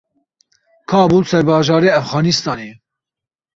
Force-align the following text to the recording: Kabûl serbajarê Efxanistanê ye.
Kabûl 0.89 1.23
serbajarê 1.31 1.89
Efxanistanê 1.99 2.65
ye. 2.69 2.75